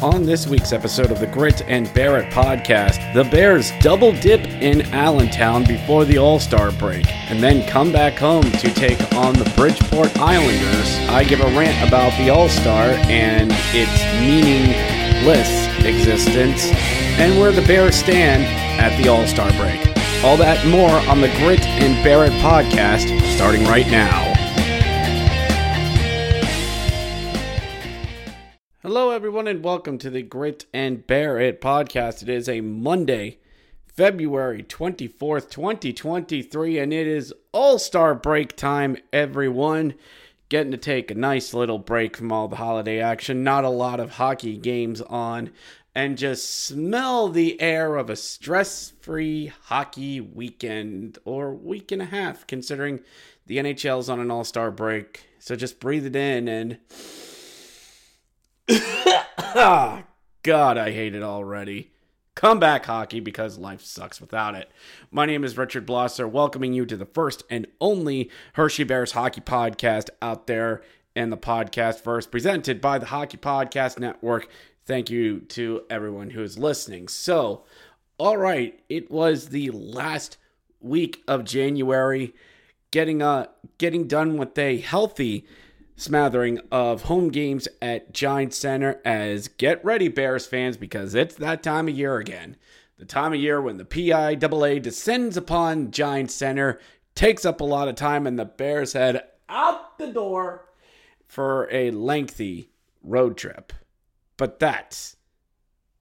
[0.00, 4.46] On this week's episode of the Grit and Bear It podcast, the Bears double dip
[4.46, 9.34] in Allentown before the All Star break and then come back home to take on
[9.34, 10.96] the Bridgeport Islanders.
[11.08, 16.66] I give a rant about the All Star and its meaningless existence
[17.18, 18.44] and where the Bears stand
[18.80, 19.84] at the All Star break.
[20.22, 24.37] All that more on the Grit and Bear It podcast starting right now.
[29.18, 32.22] Everyone, and welcome to the Grit and Bear It podcast.
[32.22, 33.38] It is a Monday,
[33.84, 39.94] February 24th, 2023, and it is All Star break time, everyone.
[40.48, 43.42] Getting to take a nice little break from all the holiday action.
[43.42, 45.50] Not a lot of hockey games on,
[45.96, 52.04] and just smell the air of a stress free hockey weekend or week and a
[52.04, 53.00] half, considering
[53.46, 55.24] the NHL's on an All Star break.
[55.40, 56.78] So just breathe it in and.
[59.54, 60.04] God,
[60.44, 61.92] I hate it already.
[62.34, 64.70] Come back, hockey because life sucks without it.
[65.10, 69.40] My name is Richard Blosser, welcoming you to the first and only Hershey Bears hockey
[69.40, 70.82] podcast out there
[71.16, 74.48] in the podcast first, presented by the Hockey Podcast Network.
[74.84, 77.08] Thank you to everyone who is listening.
[77.08, 77.64] So,
[78.18, 80.36] all right, it was the last
[80.80, 82.34] week of January,
[82.90, 83.46] getting uh
[83.78, 85.46] getting done with a healthy
[85.98, 91.62] smattering of home games at Giant Center as get ready, Bears fans, because it's that
[91.62, 92.56] time of year again.
[92.98, 96.80] The time of year when the PIAA descends upon Giant Center,
[97.14, 100.68] takes up a lot of time, and the Bears head out the door
[101.26, 102.70] for a lengthy
[103.02, 103.72] road trip.
[104.36, 105.16] But that's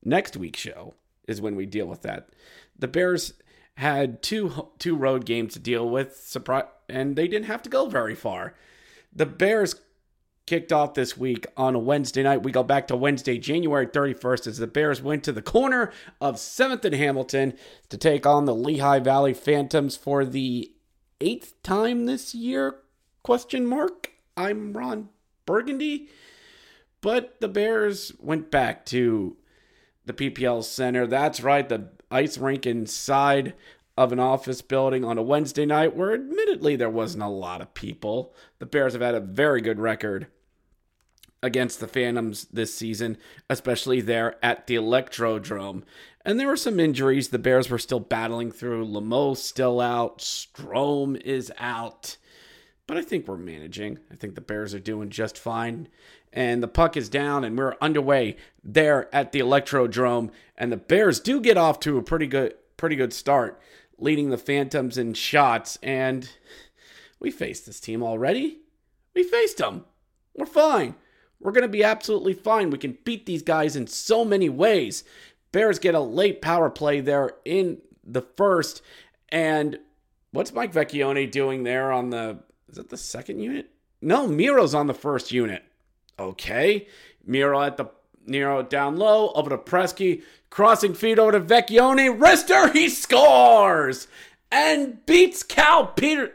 [0.03, 0.93] next week's show
[1.27, 2.29] is when we deal with that.
[2.77, 3.33] The Bears
[3.75, 7.89] had two two road games to deal with, surprise, and they didn't have to go
[7.89, 8.53] very far.
[9.11, 9.75] The Bears
[10.47, 12.41] kicked off this week on a Wednesday night.
[12.41, 16.37] We go back to Wednesday, January 31st, as the Bears went to the corner of
[16.37, 17.53] 7th and Hamilton
[17.89, 20.71] to take on the Lehigh Valley Phantoms for the
[21.19, 22.77] eighth time this year?
[23.23, 24.11] Question mark.
[24.37, 25.09] I'm Ron
[25.45, 26.07] Burgundy.
[27.01, 29.35] But the Bears went back to
[30.05, 31.05] the PPL Center.
[31.05, 33.53] That's right, the ice rink inside
[33.97, 37.73] of an office building on a Wednesday night where admittedly there wasn't a lot of
[37.73, 38.33] people.
[38.59, 40.27] The Bears have had a very good record
[41.43, 43.17] against the Phantoms this season,
[43.49, 45.83] especially there at the Electrodrome.
[46.25, 48.85] And there were some injuries the Bears were still battling through.
[48.85, 52.17] Limoges still out, Strome is out.
[52.85, 53.99] But I think we're managing.
[54.11, 55.89] I think the Bears are doing just fine.
[56.33, 60.31] And the puck is down, and we're underway there at the Electrodrome.
[60.57, 63.61] And the Bears do get off to a pretty good, pretty good start,
[63.97, 65.77] leading the Phantoms in shots.
[65.81, 66.29] And
[67.19, 68.59] we faced this team already.
[69.13, 69.85] We faced them.
[70.35, 70.95] We're fine.
[71.39, 72.69] We're going to be absolutely fine.
[72.69, 75.03] We can beat these guys in so many ways.
[75.51, 78.81] Bears get a late power play there in the first.
[79.29, 79.79] And
[80.31, 82.39] what's Mike Vecchione doing there on the.
[82.69, 83.69] Is that the second unit?
[84.01, 85.63] No, Miro's on the first unit.
[86.19, 86.87] Okay.
[87.25, 87.85] Miro at the.
[88.25, 92.19] Miro down low, over to Priskie, crossing feed over to Vecchione.
[92.19, 94.09] Wrister, he scores!
[94.51, 96.33] And beats Cal Peter.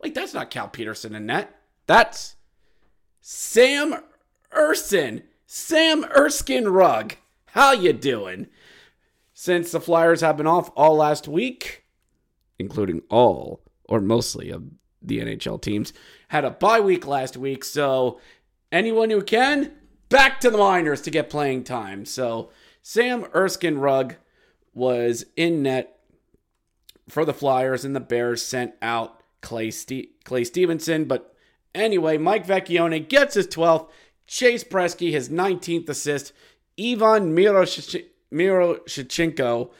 [0.00, 1.52] Wait, that's not Cal Petersen in net.
[1.86, 2.36] That's
[3.20, 3.96] Sam
[4.56, 7.16] Ersson, Sam Erskine Rugg.
[7.46, 8.48] How you doing?
[9.34, 11.84] Since the Flyers have been off all last week,
[12.58, 14.64] including all or mostly of
[15.00, 15.92] the NHL teams,
[16.28, 18.20] had a bye week last week, so
[18.70, 19.72] anyone who can,
[20.08, 22.04] back to the minors to get playing time.
[22.04, 22.50] So
[22.82, 24.16] Sam Erskine Rugg
[24.74, 25.98] was in net
[27.08, 29.72] for the Flyers, and the Bears sent out Clay,
[30.24, 31.04] Clay Stevenson.
[31.04, 31.34] But
[31.74, 33.88] anyway, Mike Vecchione gets his 12th.
[34.26, 36.32] Chase Priskie, his 19th assist.
[36.78, 39.70] Ivan Miroshnichenko,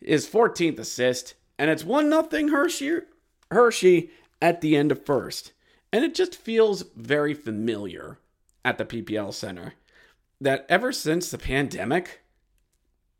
[0.00, 1.34] his 14th assist.
[1.58, 3.00] And it's 1 0 Hershey,
[3.50, 4.10] Hershey
[4.40, 5.52] at the end of first.
[5.92, 8.18] And it just feels very familiar
[8.64, 9.74] at the PPL Center
[10.40, 12.20] that ever since the pandemic,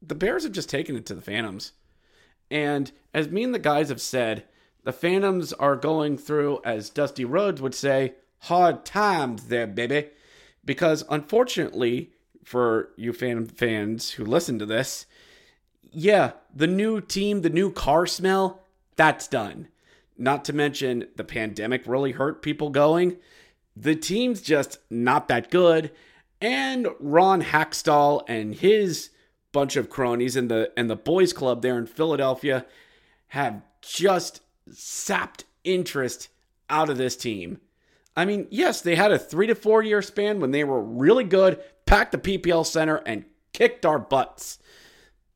[0.01, 1.73] the Bears have just taken it to the Phantoms.
[2.51, 4.45] And as me and the guys have said,
[4.85, 10.09] the Phantoms are going through, as Dusty Rhodes would say, hard times there, baby.
[10.65, 12.11] Because unfortunately,
[12.45, 15.07] for you fan fans who listen to this,
[15.83, 18.63] yeah, the new team, the new car smell,
[18.97, 19.69] that's done.
[20.17, 23.17] Not to mention the pandemic really hurt people going.
[23.75, 25.91] The team's just not that good.
[26.41, 29.11] And Ron Hextall and his
[29.53, 32.67] bunch of cronies in the and the boys club there in Philadelphia
[33.29, 36.29] have just sapped interest
[36.69, 37.61] out of this team.
[38.17, 41.25] I mean, yes, they had a three to four year span when they were really
[41.25, 44.59] good, packed the PPL center, and kicked our butts.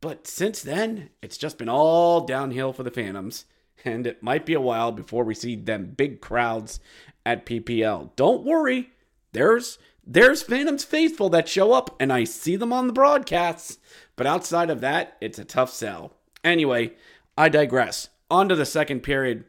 [0.01, 3.47] But since then, it's just been all downhill for the Phantoms,
[3.85, 6.81] and it might be a while before we see them big crowds
[7.25, 8.15] at PPL.
[8.17, 8.91] Don't worry,
[9.33, 13.79] there's there's Phantoms faithful that show up, and I see them on the broadcasts.
[14.17, 16.13] But outside of that, it's a tough sell.
[16.43, 16.93] Anyway,
[17.39, 18.11] I digress.
[18.31, 19.45] On to the second period.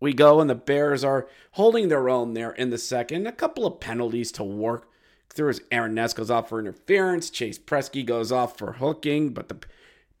[0.00, 3.26] We go, and the Bears are holding their own there in the second.
[3.26, 4.88] A couple of penalties to work
[5.28, 7.30] through as Aaron Ness goes off for interference.
[7.30, 9.58] Chase Priskie goes off for hooking, but the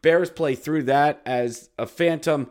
[0.02, 2.50] Bears play through that as a Phantom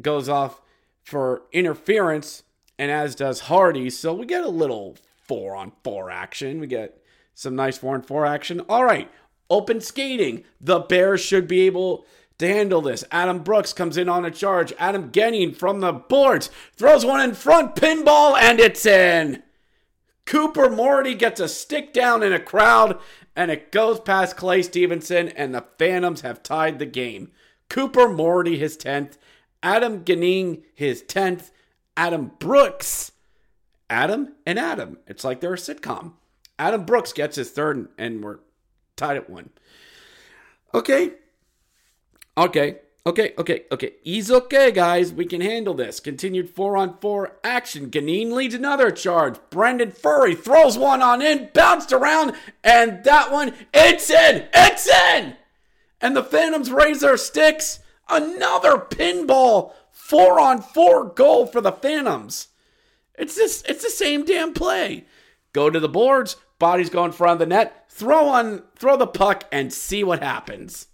[0.00, 0.60] goes off
[1.02, 2.42] for interference,
[2.78, 3.90] and as does Hardy.
[3.90, 6.60] So we get a little four on four action.
[6.60, 7.00] We get
[7.34, 8.60] some nice four on four action.
[8.68, 9.10] All right,
[9.50, 10.44] open skating.
[10.60, 12.06] The Bears should be able
[12.38, 13.04] to handle this.
[13.10, 14.72] Adam Brooks comes in on a charge.
[14.78, 19.42] Adam Ginning from the boards throws one in front, pinball, and it's in.
[20.26, 22.98] Cooper Marody gets a stick down in a crowd,
[23.36, 27.30] and it goes past Clay Stevenson, and the Phantoms have tied the game.
[27.68, 29.16] Cooper Marody, his 10th.
[29.62, 31.50] Adam Ginning, his 10th.
[31.96, 33.12] Adam Brooks.
[33.90, 34.98] Adam and Adam.
[35.06, 36.12] It's like they're a sitcom.
[36.58, 38.38] Adam Brooks gets his third, and we're
[38.96, 39.50] tied at one.
[40.72, 41.12] Okay,
[42.36, 43.92] Okay, okay, okay, okay.
[44.02, 45.12] He's okay, guys.
[45.12, 46.00] We can handle this.
[46.00, 47.90] Continued four on four action.
[47.90, 49.38] Ginning leads another charge.
[49.50, 52.34] Brendan Furry throws one on in, bounced around,
[52.64, 54.48] and that one, it's in!
[54.52, 55.36] It's in!
[56.00, 57.78] And the Phantoms raise their sticks.
[58.08, 62.48] Another pinball four on four goal for the Phantoms.
[63.16, 65.06] It's this it's the same damn play.
[65.52, 69.06] Go to the boards, bodies go in front of the net, throw on throw the
[69.06, 70.88] puck and see what happens.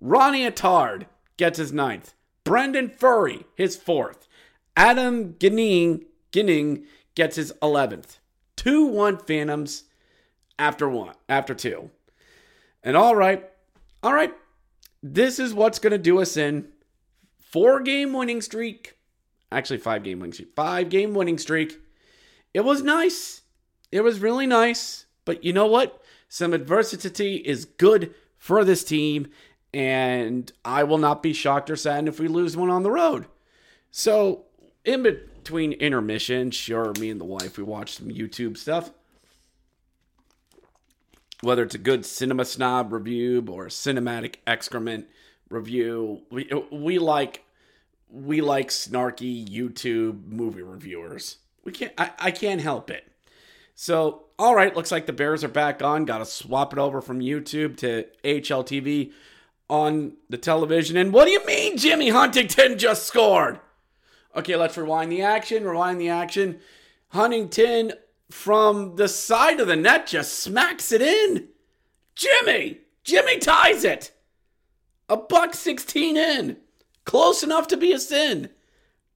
[0.00, 1.06] Ronnie Attard
[1.36, 2.14] gets his ninth.
[2.44, 4.28] Brendan Furry, his fourth.
[4.76, 6.84] Adam Ginning, Ginning
[7.14, 8.18] gets his 11th.
[8.56, 9.84] 2 1 Phantoms
[10.58, 11.90] after one, after two.
[12.82, 13.48] And all right,
[14.02, 14.34] all right,
[15.02, 16.68] this is what's going to do us in.
[17.38, 18.98] Four game winning streak.
[19.50, 20.54] Actually, five game winning streak.
[20.54, 21.80] Five game winning streak.
[22.52, 23.42] It was nice.
[23.90, 25.06] It was really nice.
[25.24, 26.02] But you know what?
[26.28, 29.28] Some adversity is good for this team
[29.72, 33.26] and I will not be shocked or saddened if we lose one on the road.
[33.90, 34.44] So,
[34.84, 38.90] in between intermission, sure, me and the wife, we watch some YouTube stuff.
[41.40, 45.06] Whether it's a good cinema snob review or cinematic excrement
[45.48, 47.44] review, we, we like
[48.10, 51.36] we like snarky YouTube movie reviewers.
[51.64, 53.04] We can't I, I can't help it.
[53.74, 56.04] So, all right, looks like the Bears are back on.
[56.04, 59.12] Got to swap it over from YouTube to HLTV
[59.68, 60.96] on the television.
[60.96, 63.60] And what do you mean Jimmy Huntington just scored?
[64.34, 65.64] Okay, let's rewind the action.
[65.64, 66.60] Rewind the action.
[67.08, 67.92] Huntington
[68.30, 71.48] from the side of the net just smacks it in.
[72.14, 72.78] Jimmy!
[73.04, 74.12] Jimmy ties it!
[75.08, 76.58] A buck 16 in.
[77.04, 78.50] Close enough to be a sin.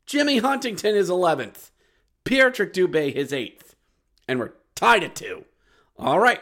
[0.07, 1.71] Jimmy Huntington is 11th.
[2.25, 3.75] Pierrick Dubé his 8th.
[4.27, 5.45] And we're tied at 2.
[5.99, 6.41] All right.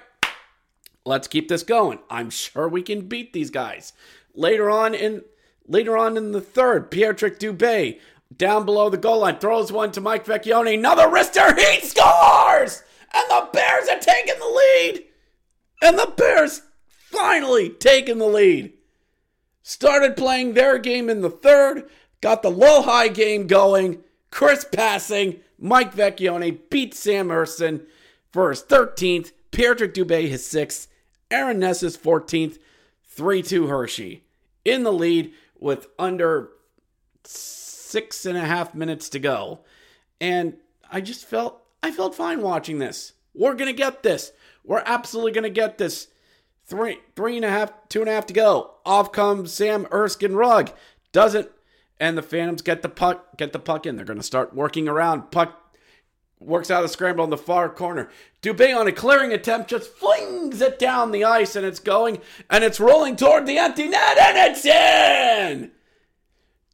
[1.05, 2.01] Let's keep this going.
[2.11, 3.93] I'm sure we can beat these guys.
[4.35, 5.23] Later on in
[5.67, 7.99] later on in the third, Pierrick Dubé
[8.37, 10.75] down below the goal line throws one to Mike Vecchione.
[10.75, 11.57] Another wrister.
[11.59, 12.83] He scores!
[13.13, 15.05] And the Bears are taking the lead.
[15.83, 18.73] And the Bears finally taking the lead.
[19.63, 21.89] Started playing their game in the third,
[22.21, 24.03] got the low high game going.
[24.31, 25.41] Chris passing.
[25.59, 27.85] Mike Vecchione beat Sam Ersson
[28.33, 29.33] for his 13th.
[29.53, 30.87] Pierrick Dubé his 6th.
[31.31, 32.59] Aaron Ness is 14th,
[33.05, 34.25] 3 2 Hershey.
[34.65, 36.51] In the lead with under
[37.25, 39.61] six and a half minutes to go.
[40.21, 40.57] And
[40.91, 43.15] I just felt I felt fine watching this.
[43.35, 44.33] We're gonna get this.
[44.65, 46.09] We're absolutely gonna get this.
[46.67, 48.75] Three three and a half, two and a half to go.
[48.85, 50.73] Off comes Sam Erskine Rugg.
[51.13, 51.51] Doesn't
[51.99, 53.97] and the Phantoms get the puck, get the puck in.
[53.97, 55.31] They're gonna start working around.
[55.31, 55.70] Puck
[56.41, 58.11] works out a scramble in the far corner.
[58.43, 62.65] Dubé on a clearing attempt just flings it down the ice and it's going and
[62.65, 65.71] it's rolling toward the empty net and it's in!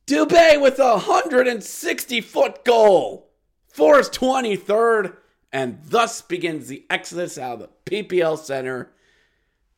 [0.06, 3.28] Dubé with a 160 foot goal
[3.68, 5.16] for his 23rd
[5.52, 8.92] and thus begins the exodus out of the PPL Center.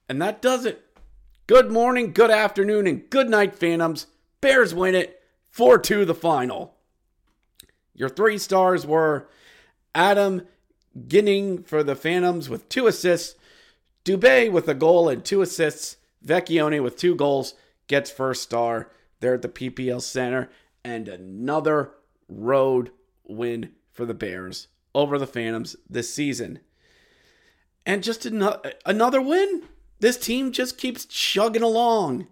[0.08, 0.84] And that does it.
[1.46, 4.06] Good morning, good afternoon, and good night, Phantoms.
[4.42, 6.74] Bears win it 4 2 the final.
[7.94, 9.28] Your three stars were
[9.94, 10.42] Adam
[11.06, 13.36] Ginning for the Phantoms with two assists.
[14.04, 15.96] Dubé with a goal and two assists.
[16.24, 17.54] Vecchione with two goals
[17.86, 18.90] gets first star
[19.20, 20.50] there at the PPL Center.
[20.84, 21.92] And another
[22.28, 22.90] road
[23.24, 26.60] win for the Bears over the Phantoms this season.
[27.84, 29.64] And just another, another win.
[30.00, 32.26] this team just keeps chugging along.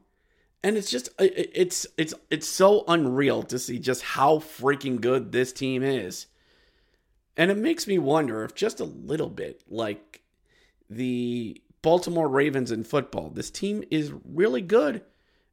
[0.62, 5.52] And it's just it's it's it's so unreal to see just how freaking good this
[5.52, 6.26] team is.
[7.36, 10.22] And it makes me wonder if just a little bit like
[10.88, 15.02] the Baltimore Ravens in football, this team is really good.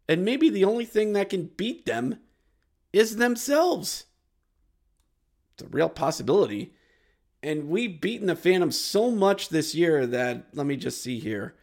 [0.08, 2.20] And maybe the only thing that can beat them
[2.92, 4.06] is themselves.
[5.54, 6.74] It's a real possibility.
[7.42, 11.56] And we've beaten the Phantom so much this year that, let me just see here.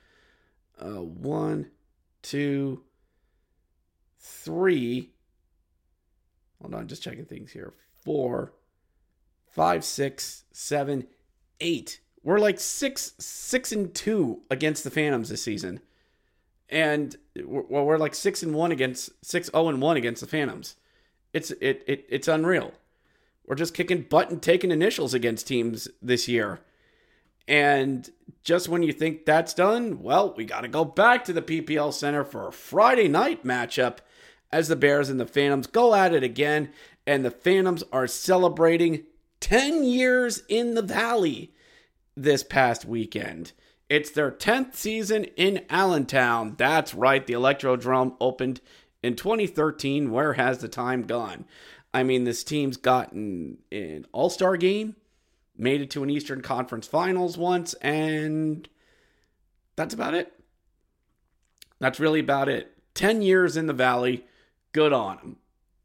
[0.78, 1.70] Uh, one,
[2.22, 2.84] two,
[4.18, 5.10] three.
[6.60, 7.72] Hold on, just checking things here.
[8.04, 8.52] Four,
[9.50, 11.06] five, six, seven,
[11.60, 12.00] eight.
[12.22, 15.80] We're like six, six and two against the Phantoms this season,
[16.68, 20.26] and we're, we're like six and one against six zero oh and one against the
[20.26, 20.76] Phantoms.
[21.32, 22.72] It's it, it it's unreal.
[23.46, 26.60] We're just kicking butt and taking initials against teams this year.
[27.48, 28.08] And
[28.44, 31.92] just when you think that's done, well, we got to go back to the PPL
[31.92, 33.98] Center for a Friday night matchup
[34.52, 36.70] as the Bears and the Phantoms go at it again.
[37.08, 39.04] And the Phantoms are celebrating
[39.40, 41.52] 10 years in the Valley
[42.16, 43.52] this past weekend.
[43.88, 46.54] It's their 10th season in Allentown.
[46.56, 48.60] That's right, the Electrodrome opened
[49.02, 50.10] in 2013.
[50.10, 51.44] Where has the time gone?
[51.92, 54.94] I mean, this team's gotten an All Star game,
[55.56, 58.68] made it to an Eastern Conference Finals once, and
[59.74, 60.32] that's about it.
[61.80, 62.76] That's really about it.
[62.94, 64.24] 10 years in the Valley.
[64.72, 65.36] Good on them.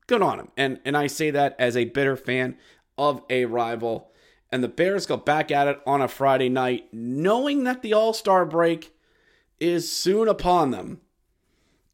[0.08, 0.52] Good on them.
[0.56, 2.58] And, and I say that as a bitter fan
[2.98, 4.12] of a rival.
[4.52, 8.14] And the Bears go back at it on a Friday night, knowing that the All
[8.14, 8.96] Star break
[9.60, 11.02] is soon upon them.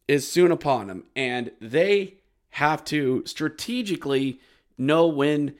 [0.08, 1.04] Is soon upon them.
[1.16, 2.18] And they
[2.50, 4.40] have to strategically
[4.76, 5.54] know when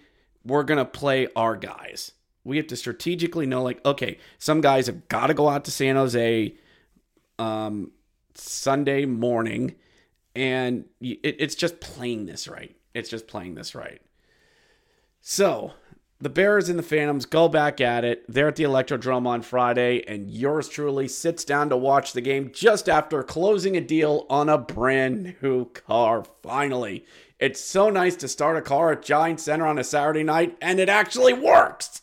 [0.45, 2.13] we're going to play our guys.
[2.45, 5.71] We have to strategically know, like, okay, some guys have got to go out to
[5.71, 6.55] San Jose
[7.39, 7.93] um,
[8.35, 9.77] Sunday morning,
[10.35, 12.77] and it, it's just playing this right.
[12.95, 14.03] It's just playing this right.
[15.25, 15.75] So
[16.21, 18.25] the Bears and the Phantoms go back at it.
[18.29, 22.51] They're at the Electrodrome on Friday, and yours truly sits down to watch the game
[22.53, 26.25] just after closing a deal on a brand new car.
[26.43, 27.07] Finally,
[27.39, 30.81] it's so nice to start a car at Giant Center on a Saturday night, and
[30.81, 32.03] it actually works.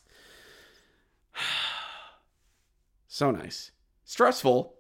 [3.08, 3.72] so nice.
[4.06, 4.76] Stressful,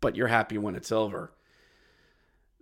[0.00, 1.32] but you're happy when it's over.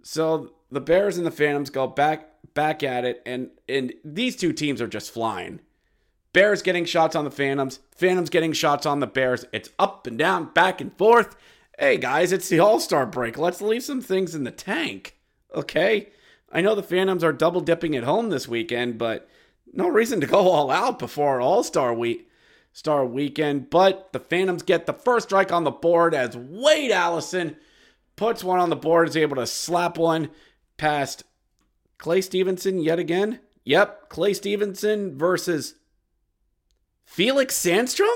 [0.02, 4.52] So the Bears and the Phantoms go back back at it, and and these two
[4.52, 5.61] teams are just flying.
[6.33, 9.45] Bears getting shots on the Phantoms, Phantoms getting shots on the Bears.
[9.52, 11.37] It's up and down, back and forth.
[11.78, 13.37] Hey guys, it's the All Star break.
[13.37, 15.16] Let's leave some things in the tank.
[15.54, 16.11] Okay?
[16.52, 19.28] I know the Phantoms are double dipping at home this weekend, but
[19.73, 22.28] no reason to go all out before All Star week.
[22.73, 27.57] Star weekend, but the Phantoms get the first strike on the board as Wade Allison
[28.14, 30.30] puts one on the board, is able to slap one
[30.76, 31.25] past
[32.00, 33.40] Clay Stevenson yet again.
[33.64, 35.75] Yep, Clay Stevenson versus
[37.04, 38.09] Felix Sandstrom?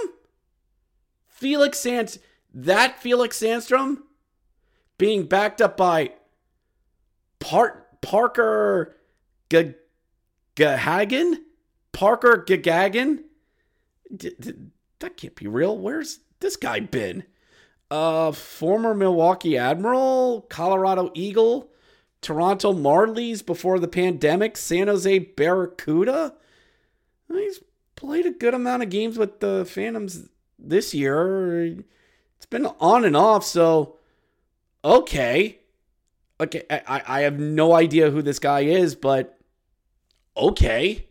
[1.29, 2.19] Felix Sands
[2.55, 3.99] that Felix Sandstrom
[4.97, 6.13] being backed up by
[7.41, 8.97] Par- Parker
[9.51, 9.75] G-?
[10.57, 13.19] Parker Gagagan?
[14.17, 14.55] D- d-
[15.01, 15.77] that can't be real.
[15.77, 17.25] Where's this guy been?
[17.91, 21.71] Uh, former Milwaukee Admiral, Colorado Eagle,
[22.25, 26.35] Toronto Marlies before the pandemic, San Jose Barracuda.
[27.31, 27.61] He's
[27.97, 30.29] played a good amount of games with the Phantoms
[30.59, 31.65] this year.
[32.37, 33.99] It's been on and off, so
[34.83, 35.61] okay.
[36.41, 39.39] Okay, I, I have no idea who this guy is, but
[40.37, 41.07] okay.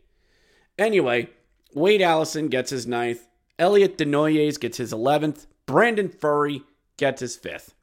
[0.78, 1.30] Anyway,
[1.74, 3.28] Wade Allison gets his ninth.
[3.60, 5.46] Elliot Desnoyers gets his 11th.
[5.66, 6.64] Brandon Furry
[6.98, 7.76] gets his fifth.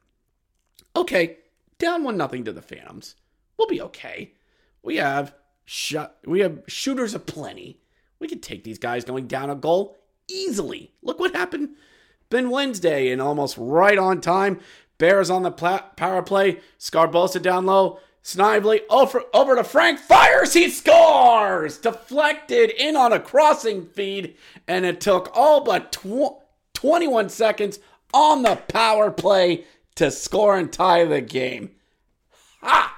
[0.95, 1.37] Okay,
[1.79, 3.15] down one nothing to the Phantoms.
[3.61, 4.31] We'll be okay.
[4.81, 6.15] We have shot.
[6.25, 7.79] We have shooters aplenty.
[8.17, 10.93] We could take these guys going down a goal easily.
[11.03, 11.75] Look what happened.
[12.31, 14.61] Been Wednesday and almost right on time.
[14.97, 16.59] Bears on the power play.
[16.79, 17.99] Sgarbossa down low.
[18.23, 19.99] Snively over, over to Frank.
[19.99, 20.53] Fires.
[20.53, 21.77] He scores.
[21.77, 24.37] Deflected in on a crossing feed.
[24.67, 26.41] And it took all but tw-
[26.73, 27.77] 21 seconds
[28.11, 31.69] on the power play to score and tie the game.
[32.61, 32.97] Ha!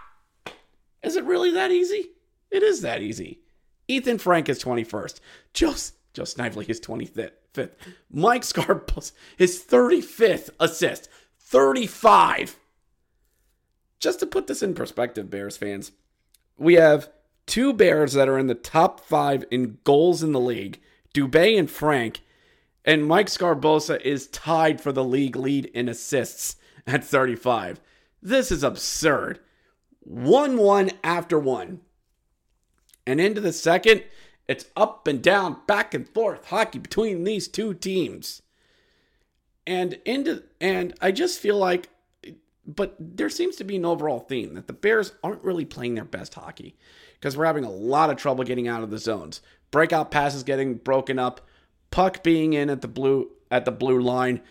[1.04, 2.12] Is it really that easy?
[2.50, 3.42] It is that easy.
[3.88, 5.20] Ethan Frank is 21st.
[5.54, 5.74] Joe,
[6.14, 7.32] Joe Snively is 25th.
[8.12, 11.10] Mike Sgarbossa his 35th assist.
[11.40, 12.58] 35.
[14.00, 15.92] Just to put this in perspective, Bears fans,
[16.58, 17.10] we have
[17.46, 20.80] two Bears that are in the top five in goals in the league
[21.14, 22.22] Dubé and Frank.
[22.86, 26.58] And Mike Sgarbossa is tied for the league lead in assists
[26.88, 27.80] at 35.
[28.22, 29.40] This is absurd.
[30.04, 31.80] 1 1 after 1.
[33.06, 34.04] And into the second,
[34.48, 38.42] it's up and down, back and forth hockey between these two teams.
[39.66, 41.90] And into and I just feel like
[42.66, 46.06] but there seems to be an overall theme that the Bears aren't really playing their
[46.06, 46.76] best hockey
[47.16, 49.42] because we're having a lot of trouble getting out of the zones.
[49.72, 51.42] Breakout passes getting broken up,
[51.92, 54.42] puck being in at the blue at the blue line.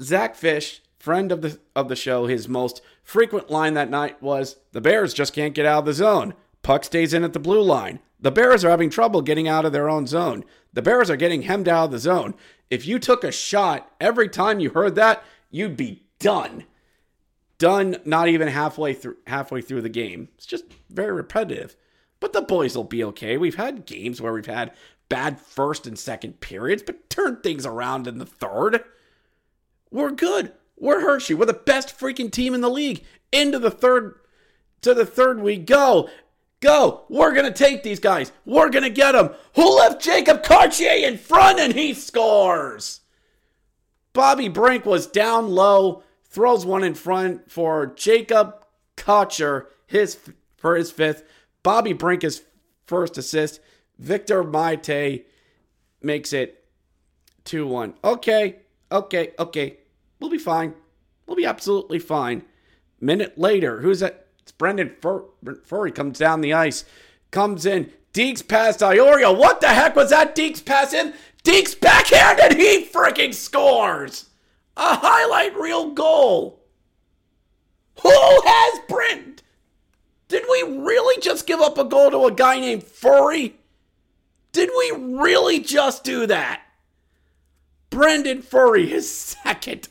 [0.00, 4.56] Zach Fisch, friend of the of the show, his most frequent line that night was
[4.72, 6.34] the Bears just can't get out of the zone.
[6.62, 7.98] Puck stays in at the blue line.
[8.20, 10.44] The Bears are having trouble getting out of their own zone.
[10.72, 12.34] The Bears are getting hemmed out of the zone.
[12.70, 16.64] If you took a shot every time you heard that, you'd be done.
[17.58, 20.28] Done not even halfway through halfway through the game.
[20.36, 21.76] It's just very repetitive.
[22.20, 23.36] But the boys will be okay.
[23.36, 24.72] We've had games where we've had
[25.08, 28.84] bad first and second periods, but turn things around in the third.
[29.90, 30.52] We're good.
[30.78, 31.34] We're Hershey.
[31.34, 33.04] We're the best freaking team in the league.
[33.30, 34.16] Into the third
[34.82, 36.08] to the third we go.
[36.60, 37.04] Go.
[37.08, 38.30] We're to take these guys.
[38.44, 39.30] We're to get them.
[39.54, 43.00] Who left Jacob Gaucher in front and he scores?
[44.12, 48.64] Bobby Brink was down low, throws one in front for Jacob
[48.96, 50.18] Gaucher, his
[50.56, 51.24] for his fifth.
[51.62, 52.42] Bobby Brink is
[52.86, 53.60] first assist.
[53.98, 55.26] Victor Mete
[56.02, 56.64] makes it
[57.44, 57.94] 2-1.
[58.04, 58.56] Okay,
[58.90, 59.78] okay, okay.
[60.22, 60.74] We'll be fine.
[61.26, 62.44] We'll be absolutely fine.
[63.00, 64.28] Minute later, who's that?
[64.38, 65.24] It's Brendan Fur-
[65.64, 66.84] Furry comes down the ice,
[67.32, 67.92] comes in.
[68.14, 69.36] Deeks past Iorio.
[69.36, 71.12] What the heck was that Deeks pass in?
[71.42, 72.56] Deeks backhanded.
[72.56, 74.26] He freaking scores.
[74.76, 76.60] A highlight reel goal.
[78.02, 79.42] Who has Brent?
[80.28, 83.56] Did we really just give up a goal to a guy named Furry?
[84.52, 86.62] Did we really just do that?
[87.90, 89.10] Brendan Furry, his
[89.42, 89.88] second.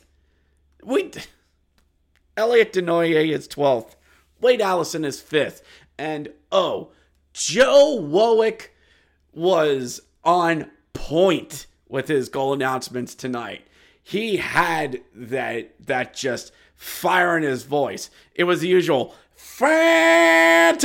[0.84, 1.10] We.
[2.36, 3.96] Elliot Desnoyers is 12th.
[4.40, 5.62] Wade Allison is 5th.
[5.98, 6.90] And oh,
[7.32, 8.68] Joe Wowick
[9.32, 13.66] was on point with his goal announcements tonight.
[14.02, 18.10] He had that that just fire in his voice.
[18.34, 20.82] It was the usual Phantoms.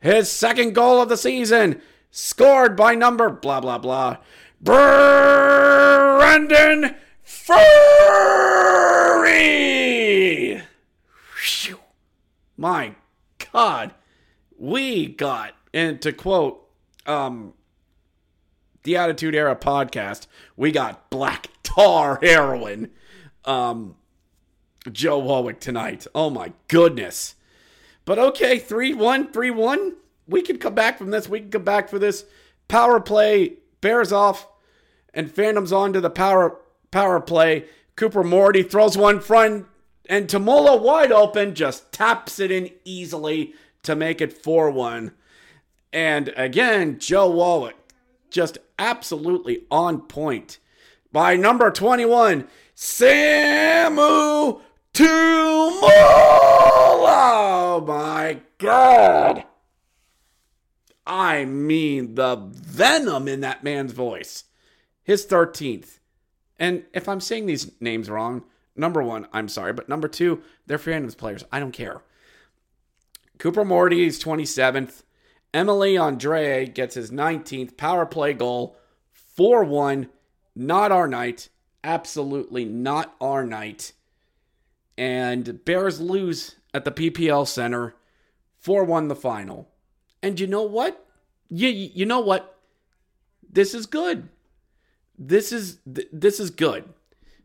[0.00, 4.18] His second goal of the season, scored by number blah blah blah.
[4.60, 5.56] Brendan
[7.30, 7.60] Furry.
[12.56, 12.96] My
[13.52, 13.94] God,
[14.58, 16.68] we got, and to quote
[17.06, 17.54] um,
[18.82, 22.90] the Attitude Era podcast, we got black tar heroin.
[23.44, 23.94] Um,
[24.90, 26.08] Joe Wowick tonight.
[26.14, 27.36] Oh my goodness.
[28.04, 29.96] But okay, 3 1, 3 1.
[30.26, 31.28] We can come back from this.
[31.28, 32.24] We can come back for this
[32.66, 33.58] power play.
[33.80, 34.48] Bears off
[35.14, 36.58] and Phantoms on to the power
[36.90, 37.66] power play.
[37.96, 39.66] Cooper Morty throws one front
[40.10, 45.12] and Tuomaala wide open just taps it in easily to make it 4 1.
[45.92, 47.74] And again, Joe Wowick
[48.28, 50.58] just absolutely on point.
[51.12, 54.60] By number 21, Samu
[54.92, 55.80] Tuomaala.
[57.72, 59.44] Oh my God.
[61.06, 64.44] I mean, the venom in that man's voice.
[65.04, 65.99] His 13th.
[66.60, 68.44] And if I'm saying these names wrong,
[68.76, 71.42] number one, I'm sorry, but number two, they're Phantoms players.
[71.50, 72.02] I don't care.
[73.38, 75.02] Cooper Marody is 27th.
[75.54, 78.76] Emil Andrae gets his 19th power play goal.
[79.12, 80.08] 4 1.
[80.54, 81.48] Not our night.
[81.82, 83.92] Absolutely not our night.
[84.98, 87.94] And Bears lose at the PPL Center.
[88.58, 89.70] 4 1 the final.
[90.22, 91.06] And you know what?
[91.48, 92.58] You, you know what?
[93.50, 94.28] This is good.
[95.22, 96.84] This is this is good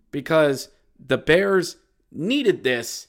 [0.10, 1.76] because the Bears
[2.10, 3.08] needed this.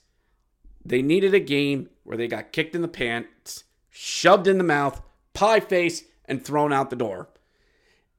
[0.85, 5.01] They needed a game where they got kicked in the pants, shoved in the mouth,
[5.35, 7.29] pie face, and thrown out the door.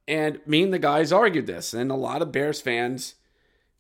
[0.08, 3.16] And me and the guys argued this, and a lot of Bears fans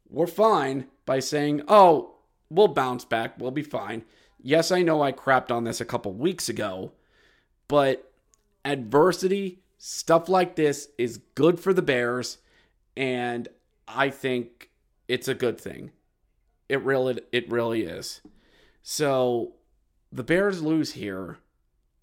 [0.09, 2.15] were fine by saying, oh,
[2.49, 4.03] we'll bounce back, we'll be fine.
[4.41, 6.91] Yes, I know I crapped on this a couple weeks ago,
[7.69, 8.11] but
[8.65, 12.39] adversity, stuff like this, is good for the Bears,
[12.97, 13.47] and
[13.87, 14.71] I think
[15.07, 15.91] it's a good thing.
[16.67, 18.21] It really, it really is.
[18.81, 19.53] So
[20.11, 21.37] the Bears lose here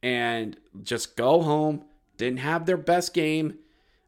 [0.03, 1.85] and just go home.
[2.17, 3.59] Didn't have their best game.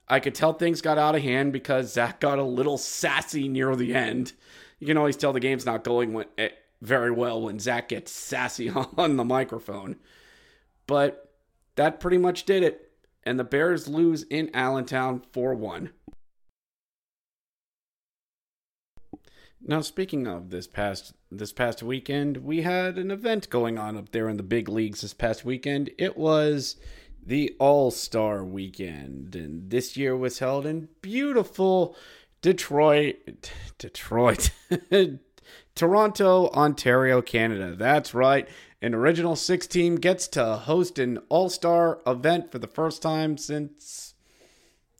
[0.08, 3.74] I could tell things got out of hand because Zach got a little sassy near
[3.74, 4.32] the end.
[4.78, 8.70] You can always tell the game's not going eh, very well when Zach gets sassy
[8.96, 9.96] on the microphone.
[10.86, 11.32] But
[11.74, 12.92] that pretty much did it.
[13.24, 15.90] And the Bears lose in Allentown 4 1.
[19.64, 24.12] Now, speaking of this past this past weekend, we had an event going on up
[24.12, 25.90] there in the big leagues this past weekend.
[25.98, 26.76] It was
[27.24, 31.96] the All Star Weekend, and this year was held in beautiful
[32.42, 33.16] Detroit,
[33.78, 34.50] Detroit,
[35.74, 37.74] Toronto, Ontario, Canada.
[37.74, 38.48] That's right.
[38.82, 43.36] An original six team gets to host an All Star event for the first time
[43.36, 44.14] since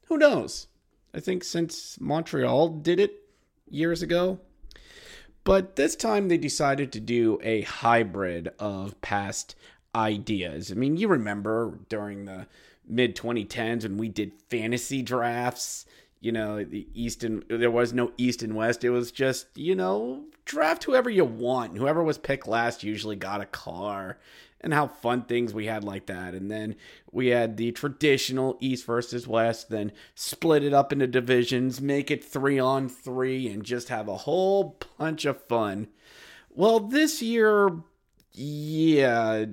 [0.07, 0.67] who knows?
[1.15, 3.23] I think since Montreal did it
[3.69, 4.41] years ago.
[5.47, 9.55] But this time they decided to do a hybrid of past
[9.95, 10.73] ideas.
[10.73, 12.49] I mean, you remember during the
[12.85, 15.87] mid 2010s when we did fantasy drafts,
[16.19, 18.83] you know, the East and there was no East and West.
[18.83, 21.79] It was just, you know, draft whoever you want.
[21.79, 24.19] Whoever was picked last usually got a car
[24.67, 26.35] and how fun things we had like that.
[26.35, 26.75] And then
[27.13, 32.25] we had the traditional East versus West, then split it up into divisions, make it
[32.25, 35.87] three on three, and just have a whole bunch of fun.
[36.51, 37.77] Well, this year,
[38.33, 39.45] yeah,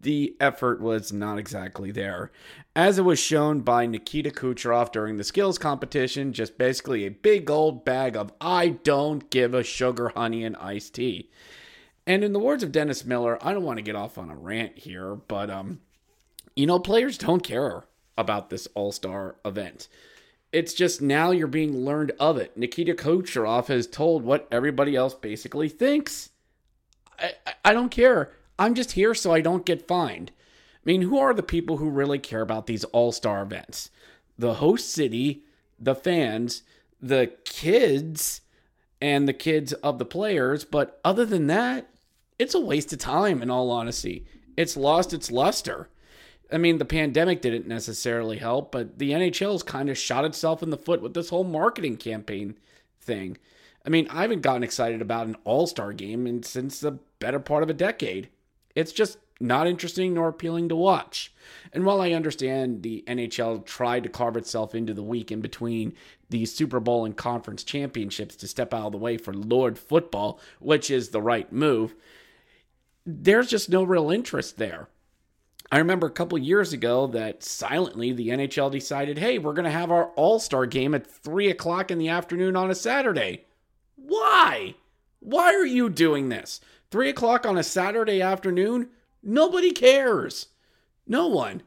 [0.00, 2.32] the effort was not exactly there.
[2.74, 7.48] As it was shown by Nikita Kucherov during the skills competition, just basically a big
[7.50, 11.30] old bag of I don't give a sugar, honey, and iced tea.
[12.06, 14.36] And in the words of Dennis Miller, I don't want to get off on a
[14.36, 15.80] rant here, but um,
[16.54, 17.84] you know, players don't care
[18.16, 19.88] about this All Star event.
[20.52, 22.56] It's just now you're being learned of it.
[22.56, 26.30] Nikita Kucherov has told what everybody else basically thinks.
[27.18, 27.32] I,
[27.64, 28.32] I don't care.
[28.58, 30.30] I'm just here so I don't get fined.
[30.36, 33.90] I mean, who are the people who really care about these All Star events?
[34.38, 35.44] The host city,
[35.80, 36.62] the fans,
[37.00, 38.42] the kids,
[39.00, 40.64] and the kids of the players.
[40.64, 41.88] But other than that,
[42.38, 44.24] it's a waste of time, in all honesty.
[44.56, 45.88] It's lost its luster.
[46.52, 50.70] I mean, the pandemic didn't necessarily help, but the NHL's kind of shot itself in
[50.70, 52.56] the foot with this whole marketing campaign
[53.00, 53.38] thing.
[53.84, 57.40] I mean, I haven't gotten excited about an All Star game in, since the better
[57.40, 58.28] part of a decade.
[58.74, 61.32] It's just not interesting nor appealing to watch.
[61.72, 65.94] And while I understand the NHL tried to carve itself into the week in between
[66.30, 70.40] the Super Bowl and conference championships to step out of the way for Lord football,
[70.60, 71.94] which is the right move,
[73.06, 74.88] there's just no real interest there.
[75.70, 79.70] I remember a couple years ago that silently the NHL decided, hey, we're going to
[79.70, 83.46] have our All Star game at 3 o'clock in the afternoon on a Saturday.
[83.96, 84.74] Why?
[85.20, 86.60] Why are you doing this?
[86.90, 88.90] 3 o'clock on a Saturday afternoon?
[89.22, 90.48] Nobody cares.
[91.06, 91.62] No one.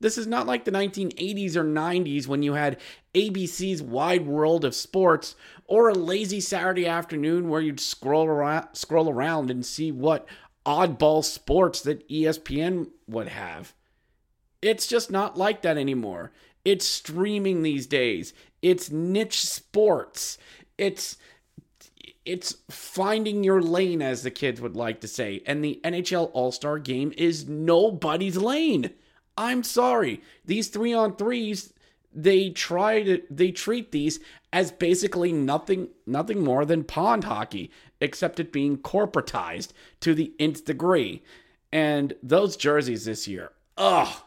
[0.00, 2.78] This is not like the 1980s or 90s when you had
[3.14, 9.10] ABC's Wide World of Sports or a lazy Saturday afternoon where you'd scroll around, scroll
[9.10, 10.26] around and see what
[10.66, 13.74] oddball sports that ESPN would have.
[14.62, 16.32] It's just not like that anymore.
[16.64, 18.34] It's streaming these days.
[18.62, 20.36] It's niche sports.
[20.76, 21.16] It's
[22.26, 25.42] it's finding your lane as the kids would like to say.
[25.46, 28.90] And the NHL All-Star game is nobody's lane.
[29.38, 30.22] I'm sorry.
[30.44, 31.72] These 3 on 3s
[32.12, 34.18] they try to they treat these
[34.52, 37.70] as basically nothing nothing more than pond hockey
[38.00, 41.22] except it being corporatized to the nth degree.
[41.72, 44.22] And those jerseys this year ugh.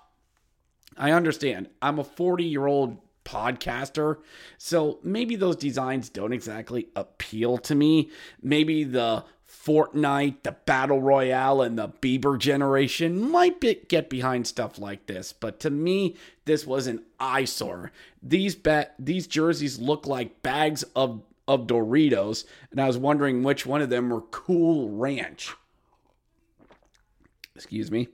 [0.97, 1.69] I understand.
[1.81, 4.17] I'm a 40 year old podcaster
[4.57, 8.11] so maybe those designs don't exactly appeal to me.
[8.41, 14.79] Maybe the Fortnite, the Battle Royale, and the Bieber generation might be, get behind stuff
[14.79, 17.91] like this, but to me, this was an eyesore.
[18.21, 23.65] These bat, these jerseys look like bags of of Doritos, and I was wondering which
[23.65, 25.53] one of them were Cool Ranch.
[27.55, 28.07] Excuse me,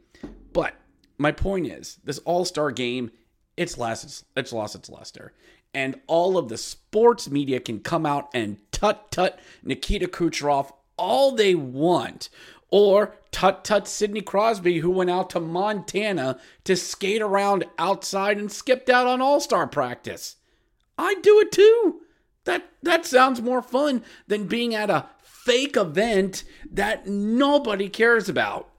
[0.54, 0.76] but
[1.18, 3.12] my point is, this All Star game,
[3.58, 5.34] it's lost, it's lost its luster,
[5.74, 11.32] and all of the sports media can come out and tut tut Nikita Kucherov all
[11.32, 12.30] they want.
[12.72, 18.52] Or tut tut Sidney Crosby, who went out to Montana to skate around outside and
[18.52, 20.36] skipped out on All Star practice.
[20.96, 22.02] I'd do it too.
[22.50, 28.70] That that sounds more fun than being at a fake event that nobody cares about.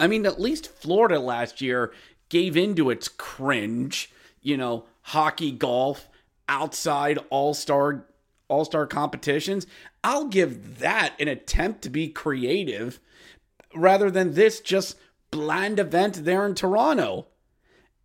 [0.00, 1.92] I mean, at least Florida last year
[2.30, 4.10] gave into its cringe,
[4.42, 6.08] you know, hockey, golf,
[6.48, 8.06] outside all star
[8.48, 9.68] all star competitions.
[10.02, 12.98] I'll give that an attempt to be creative
[13.72, 14.96] rather than this just
[15.30, 17.28] bland event there in Toronto.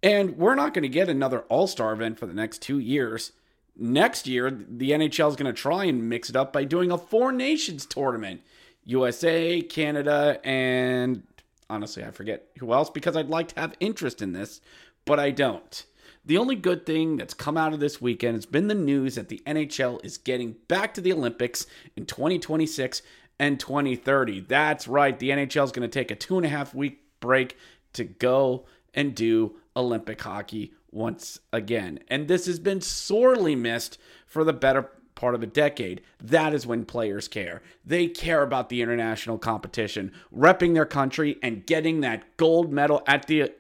[0.03, 3.31] And we're not going to get another All Star event for the next two years.
[3.77, 6.97] Next year, the NHL is going to try and mix it up by doing a
[6.97, 8.41] Four Nations tournament
[8.85, 11.23] USA, Canada, and
[11.69, 14.61] honestly, I forget who else because I'd like to have interest in this,
[15.03, 15.85] but I don't.
[16.23, 19.29] The only good thing that's come out of this weekend has been the news that
[19.29, 23.01] the NHL is getting back to the Olympics in 2026
[23.39, 24.41] and 2030.
[24.41, 27.57] That's right, the NHL is going to take a two and a half week break
[27.93, 31.99] to go and do Olympic hockey once again.
[32.07, 36.01] And this has been sorely missed for the better part of a decade.
[36.21, 37.61] That is when players care.
[37.85, 43.27] They care about the international competition, repping their country and getting that gold medal at
[43.27, 43.51] the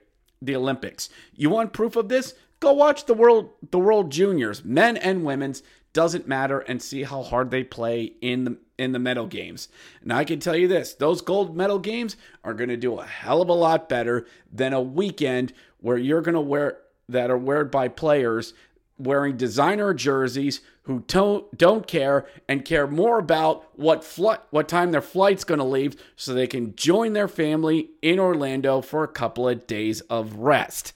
[0.41, 1.09] the Olympics.
[1.33, 2.35] You want proof of this?
[2.59, 7.23] Go watch the world the World Juniors, men and women's, doesn't matter and see how
[7.23, 9.69] hard they play in the in the medal games.
[10.01, 13.05] And I can tell you this, those gold medal games are going to do a
[13.05, 17.37] hell of a lot better than a weekend where you're going to wear that are
[17.37, 18.53] worn by players
[18.97, 24.91] wearing designer jerseys who don't don't care and care more about what flight what time
[24.91, 29.09] their flight's going to leave so they can join their family in Orlando for a
[29.09, 30.93] couple of days of rest.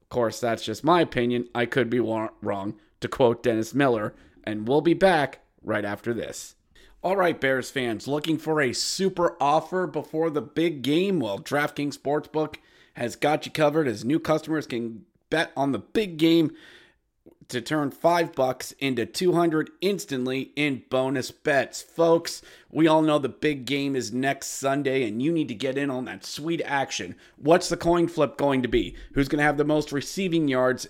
[0.00, 1.48] Of course, that's just my opinion.
[1.54, 4.14] I could be wrong to quote Dennis Miller,
[4.44, 6.56] and we'll be back right after this.
[7.02, 11.18] All right, Bears fans, looking for a super offer before the big game?
[11.18, 12.56] Well, DraftKings Sportsbook
[12.94, 16.52] has got you covered as new customers can bet on the big game
[17.48, 21.80] to turn 5 bucks into 200 instantly in bonus bets.
[21.80, 25.78] Folks, we all know the big game is next Sunday and you need to get
[25.78, 27.16] in on that sweet action.
[27.36, 28.94] What's the coin flip going to be?
[29.14, 30.86] Who's going to have the most receiving yards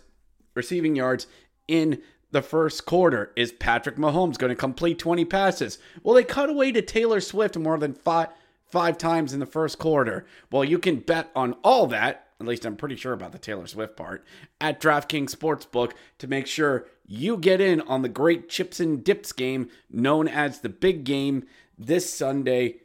[0.54, 1.28] receiving yards
[1.68, 2.02] in
[2.32, 3.30] the first quarter?
[3.36, 5.78] Is Patrick Mahomes going to complete 20 passes?
[6.02, 8.28] Will they cut away to Taylor Swift more than 5
[8.66, 10.26] 5 times in the first quarter?
[10.50, 13.66] Well, you can bet on all that at least I'm pretty sure about the Taylor
[13.66, 14.24] Swift part,
[14.60, 19.32] at DraftKings Sportsbook to make sure you get in on the great chips and dips
[19.32, 21.44] game known as the big game
[21.78, 22.76] this Sunday.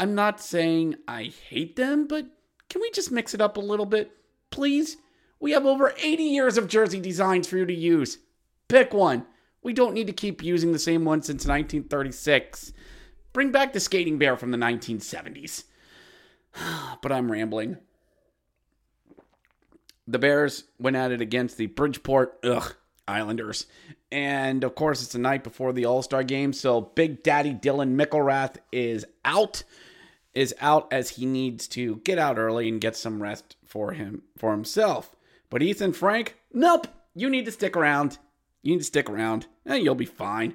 [0.00, 2.24] I'm not saying I hate them, but
[2.70, 4.10] can we just mix it up a little bit?
[4.48, 4.96] Please?
[5.38, 8.16] We have over 80 years of jersey designs for you to use.
[8.66, 9.26] Pick one.
[9.62, 12.72] We don't need to keep using the same one since 1936.
[13.34, 15.64] Bring back the skating bear from the 1970s.
[17.02, 17.76] but I'm rambling.
[20.08, 22.74] The Bears went at it against the Bridgeport ugh,
[23.06, 23.66] Islanders.
[24.10, 26.54] And of course, it's the night before the All Star game.
[26.54, 29.62] So Big Daddy Dylan McIlrath is out
[30.34, 34.22] is out as he needs to get out early and get some rest for him
[34.36, 35.16] for himself.
[35.48, 36.86] But Ethan Frank, nope.
[37.14, 38.18] You need to stick around.
[38.62, 39.46] You need to stick around.
[39.66, 40.54] Eh, you'll be fine.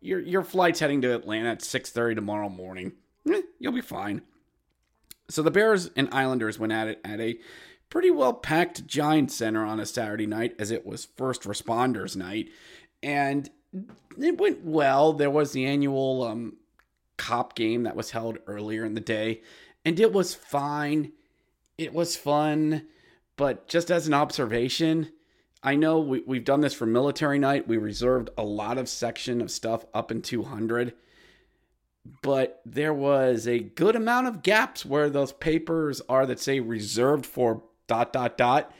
[0.00, 2.92] Your your flight's heading to Atlanta at 6:30 tomorrow morning.
[3.30, 4.22] Eh, you'll be fine.
[5.30, 7.38] So the Bears and Islanders went at it at a
[7.88, 12.50] pretty well packed Giant Center on a Saturday night as it was first responders night,
[13.02, 13.48] and
[14.18, 15.14] it went well.
[15.14, 16.56] There was the annual um,
[17.16, 19.42] cop game that was held earlier in the day,
[19.84, 21.12] and it was fine.
[21.78, 22.86] It was fun,
[23.36, 25.10] but just as an observation,
[25.62, 27.66] I know we, we've done this for military night.
[27.66, 30.92] We reserved a lot of section of stuff up in 200,
[32.22, 37.26] but there was a good amount of gaps where those papers are that say reserved
[37.26, 38.72] for dot dot dot.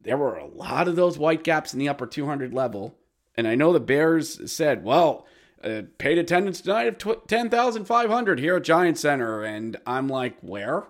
[0.00, 2.96] There were a lot of those white gaps in the upper 200 level
[3.36, 5.26] And I know the Bears said, well,
[5.62, 9.42] uh, paid attendance tonight of tw- 10,500 here at Giant Center.
[9.42, 10.84] And I'm like, where?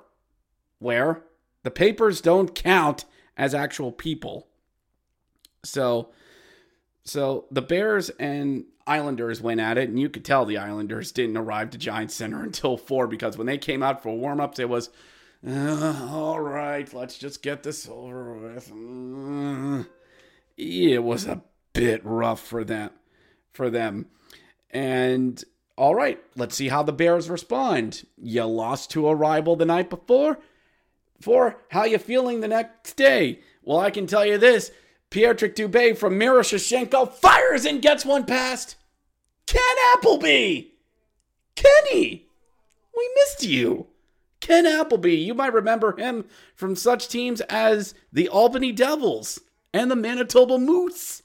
[0.78, 1.22] Where?
[1.62, 3.04] The papers don't count
[3.36, 4.48] as actual people.
[5.64, 6.10] So,
[7.04, 11.36] so the Bears and Islanders went at it, and you could tell the Islanders didn't
[11.36, 14.68] arrive to Giant Center until four because when they came out for warm ups, it
[14.68, 14.90] was,
[15.46, 18.70] uh, all right, let's just get this over with.
[18.70, 19.84] Uh,
[20.56, 22.90] it was a bit rough for them,
[23.52, 24.06] for them,
[24.76, 25.42] and
[25.78, 28.06] all right, let's see how the Bears respond.
[28.18, 30.38] You lost to a rival the night before.
[31.18, 33.40] For how you feeling the next day?
[33.62, 34.70] Well, I can tell you this.
[35.10, 38.76] Pierrick Dubé from Miroshnichenko fires and gets one past
[39.46, 39.62] Ken
[39.94, 40.64] Appleby.
[41.54, 42.26] Kenny,
[42.94, 43.86] we missed you.
[44.40, 49.40] Ken Appleby, you might remember him from such teams as the Albany Devils
[49.72, 51.22] and the Manitoba Moose.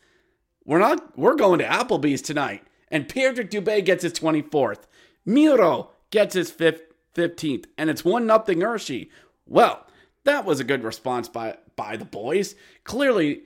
[0.64, 2.64] We're not we're going to Applebee's tonight.
[2.92, 4.84] And Pierrick Dubé gets his 24th.
[5.26, 7.66] Miro gets his 15th.
[7.78, 9.10] And it's 1 nothing Hershey.
[9.48, 9.88] Well,
[10.26, 12.54] that was a good response by by the boys.
[12.84, 13.42] Clearly,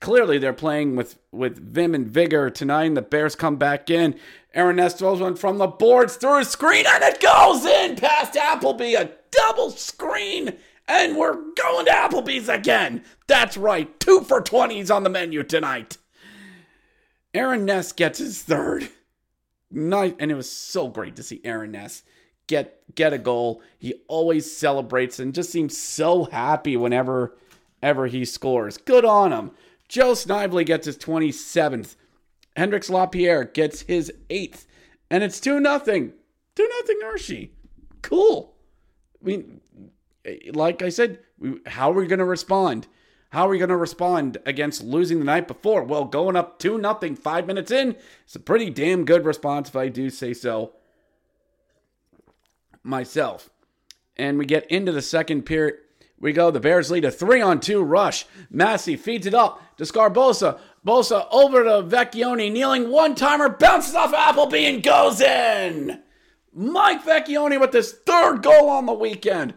[0.00, 2.86] clearly they're playing with with vim and vigor tonight.
[2.86, 4.16] And the Bears come back in.
[4.52, 8.94] Aaron Ness one from the boards through a screen, and it goes in past Appleby.
[8.94, 10.56] A double screen,
[10.88, 13.04] and we're going to Applebee's again.
[13.28, 15.98] That's right, two for twenties on the menu tonight.
[17.34, 18.88] Aaron Ness gets his third.
[19.70, 22.02] Nice, and it was so great to see Aaron Ness
[22.46, 23.62] get get a goal.
[23.78, 27.36] He always celebrates and just seems so happy whenever
[27.82, 28.76] ever he scores.
[28.76, 29.52] Good on him.
[29.88, 31.96] Joe Snively gets his 27th.
[32.56, 34.66] Hendrix Lapierre gets his 8th.
[35.10, 36.12] And it's 2 nothing.
[36.56, 37.52] 2 nothing Hershey.
[38.02, 38.54] Cool.
[39.20, 39.60] I mean,
[40.52, 41.20] like I said,
[41.66, 42.86] how are we going to respond?
[43.30, 45.84] How are we going to respond against losing the night before?
[45.84, 49.76] Well, going up 2 nothing 5 minutes in, it's a pretty damn good response if
[49.76, 50.72] I do say so
[52.82, 53.50] myself.
[54.16, 55.78] And we get into the second period.
[56.18, 56.50] We go.
[56.50, 58.26] The Bears lead a three on two rush.
[58.50, 60.58] Massie feeds it up to Sgarbossa.
[60.86, 62.52] Bosa over to Vecchione.
[62.52, 63.48] Kneeling one timer.
[63.48, 66.02] Bounces off Appleby and goes in.
[66.52, 69.54] Mike Vecchione with his third goal on the weekend.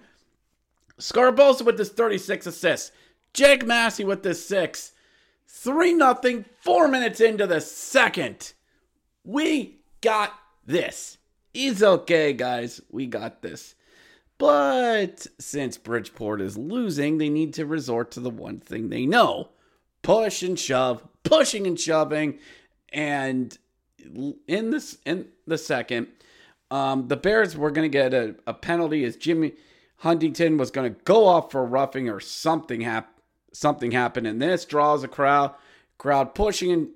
[0.98, 2.92] Sgarbossa with his 36 assists.
[3.34, 4.92] Jake Massie with the six.
[5.48, 6.46] 3 nothing.
[6.60, 8.54] four minutes into the second.
[9.24, 10.34] We got
[10.66, 11.18] this.
[11.54, 12.82] It's okay, guys.
[12.90, 13.76] We got this.
[14.38, 19.50] But since Bridgeport is losing, they need to resort to the one thing they know
[20.02, 22.38] push and shove, pushing and shoving.
[22.92, 23.58] And
[24.48, 26.08] in this in the second,
[26.70, 29.54] um, the Bears were going to get a, a, penalty as Jimmy
[29.98, 33.13] Huntington was going to go off for roughing or something hap-
[33.54, 34.28] something happened.
[34.28, 35.54] And this draws a crowd,
[35.98, 36.90] crowd pushing and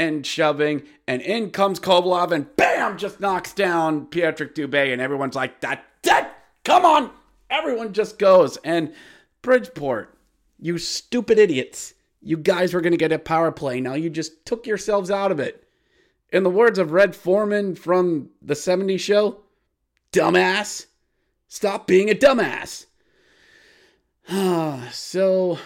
[0.00, 5.34] and shoving, and in comes Kovalov, and bam, just knocks down Pierrick Dubé, and everyone's
[5.34, 7.10] like, that, that, come on!
[7.50, 8.56] Everyone just goes.
[8.58, 8.94] And
[9.42, 10.16] Bridgeport,
[10.58, 11.92] you stupid idiots.
[12.22, 13.80] You guys were going to get a power play.
[13.80, 15.66] Now you just took yourselves out of it.
[16.32, 19.40] In the words of Red Foreman from the 70s show,
[20.12, 20.86] dumbass.
[21.48, 22.86] Stop being a dumbass.
[24.28, 25.58] So,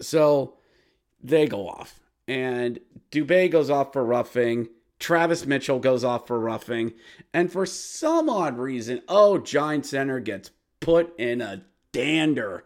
[0.00, 0.54] so
[1.22, 2.78] they go off and
[3.10, 4.68] Dubé goes off for roughing.
[4.98, 6.92] Travis Mitchell goes off for roughing.
[7.34, 12.64] And for some odd reason, oh, Giant Center gets put in a dander.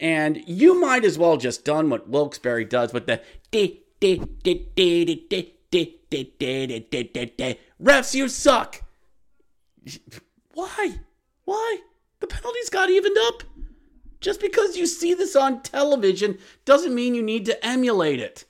[0.00, 3.22] And you might as well just done what Wilkes-Barre does with the
[7.82, 8.82] refs, you suck.
[10.52, 11.00] Why?
[11.44, 11.78] Why?
[12.20, 13.42] The penalties got evened up.
[14.26, 18.44] Just because you see this on television doesn't mean you need to emulate it.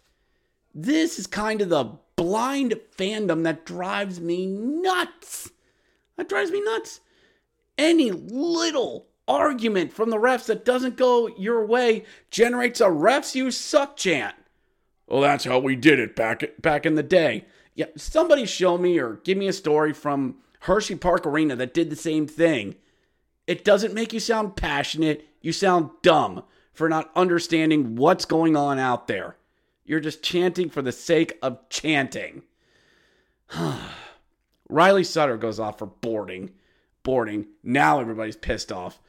[0.74, 5.50] This is kind of the blind fandom that drives me nuts.
[6.16, 7.00] That drives me nuts.
[7.76, 13.50] Any little argument from the refs that doesn't go your way generates a refs you
[13.50, 14.34] suck chant.
[15.06, 17.44] Well, that's how we did it back back in the day.
[17.74, 21.90] Yeah, somebody show me or give me a story from Hershey Park Arena that did
[21.90, 22.76] the same thing.
[23.46, 25.28] It doesn't make you sound passionate.
[25.40, 26.42] You sound dumb
[26.72, 29.36] for not understanding what's going on out there.
[29.84, 32.42] You're just chanting for the sake of chanting.
[34.68, 36.50] Riley Sutter goes off for boarding.
[37.02, 37.46] Boarding.
[37.62, 39.00] Now everybody's pissed off.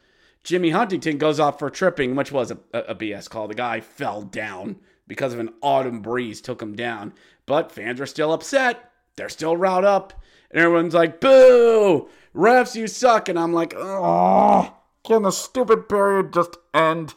[0.44, 3.48] Jimmy Huntington goes off for tripping, which was a, a, a BS call.
[3.48, 4.78] The guy fell down
[5.08, 7.14] because of an autumn breeze took him down.
[7.46, 8.92] But fans are still upset.
[9.16, 10.14] They're still riled up.
[10.52, 12.08] And everyone's like, boo!
[12.38, 13.28] Refs, you suck.
[13.28, 14.74] And I'm like, oh,
[15.04, 17.16] can the stupid period just end?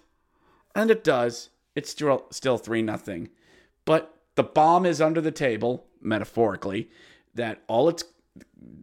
[0.75, 1.51] And it does.
[1.77, 3.29] It's still still 3 nothing.
[3.85, 6.89] But the bomb is under the table, metaphorically,
[7.35, 8.05] that all it's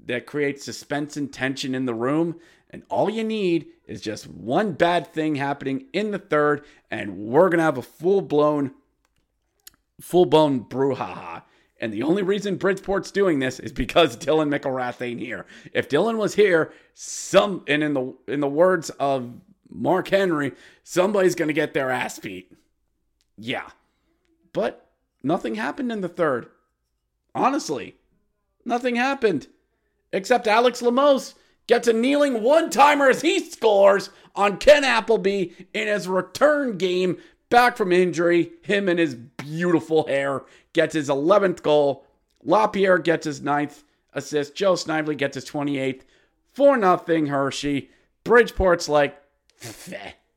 [0.05, 2.39] that creates suspense and tension in the room.
[2.69, 7.49] And all you need is just one bad thing happening in the third, and we're
[7.49, 8.71] gonna have a full blown,
[10.01, 11.43] full blown brouhaha.
[11.79, 15.45] And the only reason Bridgeport's doing this is because Dylan McIlrath ain't here.
[15.73, 19.31] If Dylan was here, some and in the in the words of
[19.69, 20.53] Mark Henry,
[20.83, 22.51] somebody's gonna get their ass beat.
[23.37, 23.69] Yeah.
[24.53, 24.89] But
[25.21, 26.47] nothing happened in the third.
[27.35, 27.95] Honestly,
[28.65, 29.47] nothing happened.
[30.11, 31.35] Except Alex Limoges
[31.67, 37.17] gets a kneeling one timer as he scores on Ken Appleby in his return game
[37.49, 38.51] back from injury.
[38.63, 40.43] Him and his beautiful hair
[40.77, 42.05] gets his 11th goal.
[42.43, 44.53] LaPierre gets his ninth assist.
[44.53, 46.03] Joe Snively gets his 28th.
[46.53, 47.89] 4 nothing Hershey.
[48.23, 49.19] Bridgeport's like,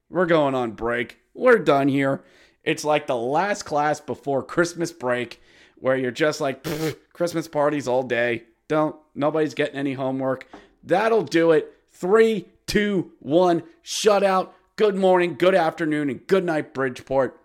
[0.08, 1.18] we're going on break.
[1.34, 2.24] We're done here.
[2.64, 5.42] It's like the last class before Christmas break
[5.76, 6.66] where you're just like,
[7.12, 8.44] Christmas parties all day.
[8.66, 10.46] Don't, nobody's getting any homework.
[10.82, 11.70] That'll do it.
[11.92, 14.52] Three, two, one, shutout.
[14.76, 17.38] Good morning, good afternoon, and good night, Bridgeport.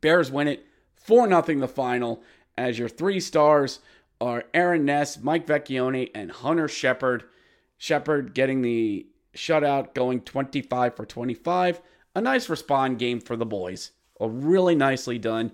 [0.00, 0.64] Bears win it
[1.10, 2.22] 4 0 the final
[2.56, 3.80] as your three stars
[4.20, 7.24] are Aaron Ness, Mike Vecchione, and Hunter Shepard.
[7.78, 11.80] Shepard getting the shutout, going 25 for 25.
[12.14, 13.90] A nice respond game for the boys.
[14.20, 15.50] A really nicely done.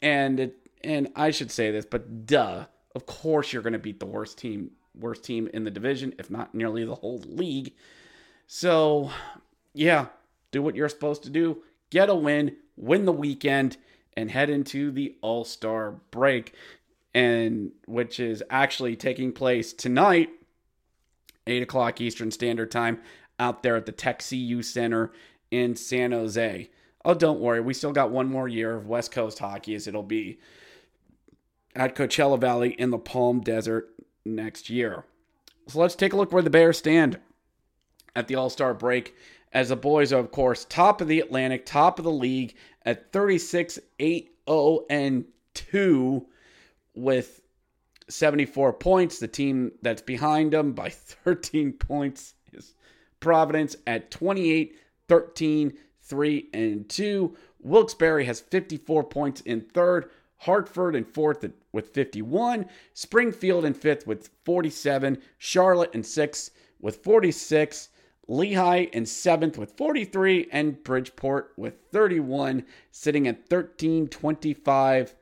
[0.00, 4.00] And it, and I should say this, but duh, of course you're going to beat
[4.00, 7.74] the worst team, worst team in the division, if not nearly the whole league.
[8.46, 9.10] So,
[9.74, 10.06] yeah,
[10.52, 11.62] do what you're supposed to do.
[11.90, 13.76] Get a win, win the weekend,
[14.16, 16.54] and head into the All Star break,
[17.14, 20.30] and which is actually taking place tonight,
[21.46, 23.00] eight o'clock Eastern Standard Time,
[23.38, 25.12] out there at the Tech CU Center
[25.50, 26.70] in San Jose.
[27.04, 30.02] Oh, don't worry, we still got one more year of West Coast hockey, as it'll
[30.02, 30.38] be
[31.74, 33.90] at Coachella Valley in the Palm Desert
[34.24, 35.04] next year.
[35.68, 37.18] So let's take a look where the Bears stand
[38.16, 39.14] at the All Star break
[39.52, 43.12] as the boys are, of course, top of the Atlantic, top of the league at
[43.12, 46.26] 36 8 0 and 2
[46.94, 47.40] with
[48.08, 49.18] 74 points.
[49.18, 52.74] The team that's behind them by 13 points is
[53.20, 54.76] Providence at 28
[55.08, 57.36] 13 3 and 2.
[57.60, 60.10] Wilkes-Barre has 54 points in third.
[60.38, 62.66] Hartford in fourth with 51.
[62.92, 65.18] Springfield in fifth with 47.
[65.38, 66.50] Charlotte in sixth
[66.80, 67.88] with 46.
[68.28, 75.14] Lehigh in seventh with 43, and Bridgeport with 31, sitting at 13, 25,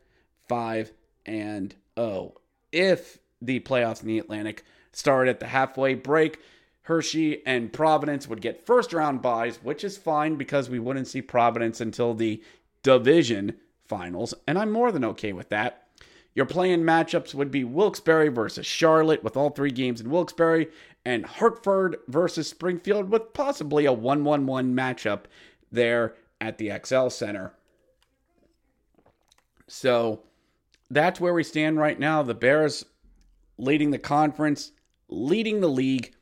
[0.49, 0.93] 5,
[1.27, 2.35] and 0.
[2.73, 6.39] If the playoffs in the Atlantic start at the halfway break,
[6.83, 11.23] Hershey and Providence would get first round buys, which is fine because we wouldn't see
[11.23, 12.43] Providence until the
[12.83, 15.84] division finals, and I'm more than okay with that.
[16.35, 20.67] Your playing matchups would be Wilkes-Barre versus Charlotte with all three games in Wilkes-Barre
[21.05, 25.25] and Hartford versus Springfield with possibly a 1 1 1 matchup
[25.71, 27.53] there at the XL Center.
[29.69, 30.23] So
[30.91, 32.23] that's where we stand right now.
[32.23, 32.85] The Bears
[33.57, 34.73] leading the conference,
[35.09, 36.15] leading the league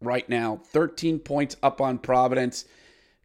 [0.00, 2.64] right now, 13 points up on Providence.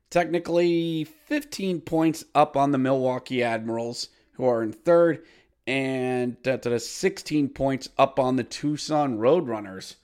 [0.09, 5.25] Technically, 15 points up on the Milwaukee Admirals, who are in third,
[5.67, 9.95] and 16 points up on the Tucson Roadrunners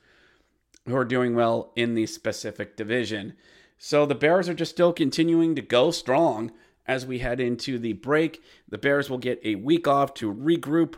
[0.86, 3.34] who are doing well in the Pacific division.
[3.78, 6.52] So the Bears are just still continuing to go strong
[6.86, 8.42] as we head into the break.
[8.68, 10.96] The Bears will get a week off to regroup,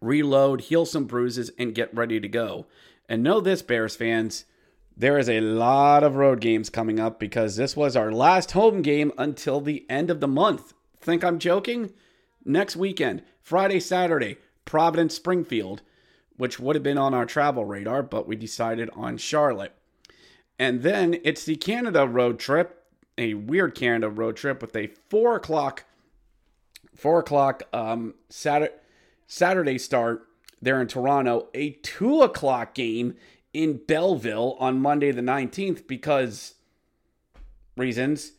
[0.00, 2.66] reload, heal some bruises, and get ready to go.
[3.08, 4.44] And know this, Bears fans,
[4.96, 8.82] there is a lot of road games coming up because this was our last home
[8.82, 10.74] game until the end of the month.
[11.00, 11.92] Think I'm joking?
[12.46, 15.82] Next weekend, Friday, Saturday, Providence, Springfield
[16.36, 19.72] which would have been on our travel radar, but we decided on Charlotte.
[20.58, 22.84] And then it's the Canada road trip,
[23.18, 25.84] a weird Canada road trip with a four o'clock,
[26.94, 28.74] four o'clock um, Saturday,
[29.26, 30.26] Saturday start
[30.62, 33.16] there in Toronto, a two o'clock game
[33.52, 36.54] in Belleville on Monday the 19th because
[37.76, 38.32] reasons.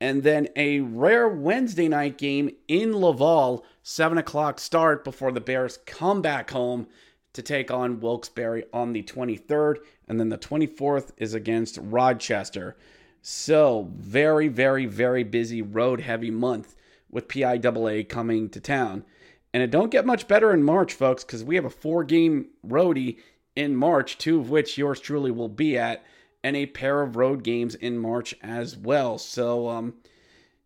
[0.00, 5.78] And then a rare Wednesday night game in Laval, 7 o'clock start before the Bears
[5.84, 6.86] come back home
[7.34, 9.76] to take on Wilkes-Barre on the 23rd,
[10.08, 12.76] and then the 24th is against Rochester.
[13.22, 16.74] So, very, very, very busy road heavy month
[17.10, 19.04] with PIAA coming to town.
[19.52, 22.48] And it don't get much better in March, folks, because we have a four game
[22.66, 23.18] roadie
[23.54, 26.02] in March, two of which yours truly will be at,
[26.42, 29.18] and a pair of road games in March as well.
[29.18, 29.94] So, um,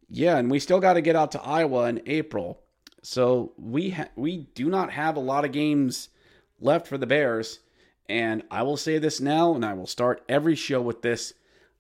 [0.09, 2.61] yeah, and we still got to get out to Iowa in April.
[3.03, 6.09] So we ha- we do not have a lot of games
[6.61, 7.61] left for the Bears,
[8.09, 11.35] and I will say this now, and I will start every show with this: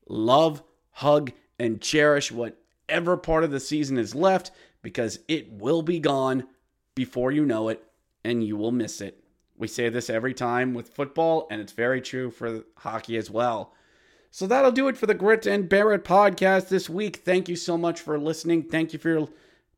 [0.07, 4.51] love, hug, and cherish whatever part of the season is left
[4.83, 6.45] because it will be gone
[6.95, 7.83] before you know it,
[8.23, 9.25] and you will miss it.
[9.57, 13.73] We say this every time with football, and it's very true for hockey as well.
[14.35, 17.19] So that'll do it for the Grit and Bear It podcast this week.
[17.19, 18.65] Thank you so much for listening.
[18.65, 19.29] Thank you for your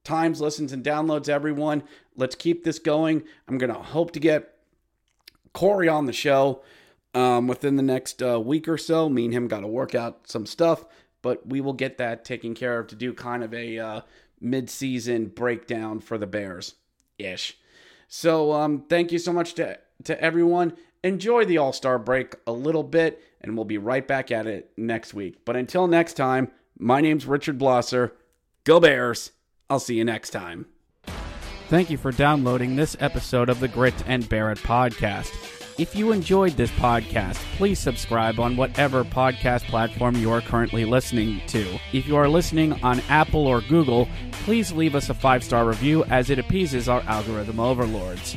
[0.03, 1.83] times, listens, and downloads, everyone.
[2.17, 3.25] Let's keep this going.
[3.47, 4.55] I'm going to hope to get
[5.53, 6.63] Corey on the show
[7.13, 9.11] um, within the next uh, week or so.
[9.11, 10.87] Me and him got to work out some stuff,
[11.21, 14.01] but we will get that taken care of to do kind of a uh,
[14.41, 16.77] mid season breakdown for the Bears
[17.19, 17.59] ish.
[18.09, 20.79] So um, thank you so much to, to everyone.
[21.07, 24.73] Enjoy the All Star break a little bit, and we'll be right back at it
[24.77, 25.45] next week.
[25.45, 26.51] But until next time,
[26.81, 28.11] my name's Richard Blosser.
[28.65, 29.31] Go Bears!
[29.71, 30.67] I'll see you next time.
[31.69, 35.33] Thank you for downloading this episode of the Grit and Bear It podcast.
[35.79, 41.41] If you enjoyed this podcast, please subscribe on whatever podcast platform you are currently listening
[41.47, 41.79] to.
[41.93, 46.03] If you are listening on Apple or Google, please leave us a five star review
[46.07, 48.37] as it appeases our algorithm overlords.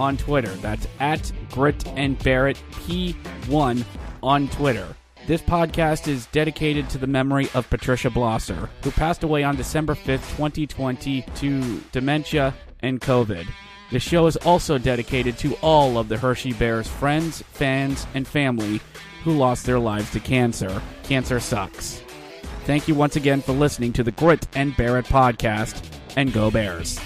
[0.00, 0.50] on Twitter.
[0.56, 3.84] That's at Grit and Bear It P1
[4.22, 4.96] on Twitter.
[5.26, 9.94] This podcast is dedicated to the memory of Patricia Blosser, who passed away on December
[9.94, 13.46] 5th, 2020, to dementia and COVID.
[13.92, 18.80] The show is also dedicated to all of the Hershey Bears friends, fans, and family
[19.24, 20.80] who lost their lives to cancer.
[21.02, 22.02] Cancer sucks.
[22.64, 25.84] Thank you once again for listening to the Grit and Bear It podcast,
[26.16, 26.98] and go Bears.